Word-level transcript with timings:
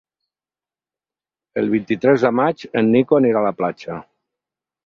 El 1.63 1.69
vint-i-tres 1.75 2.25
de 2.29 2.33
maig 2.39 2.65
en 2.83 2.93
Nico 2.97 3.21
anirà 3.23 3.43
a 3.45 3.49
la 3.49 3.55
platja. 3.63 4.03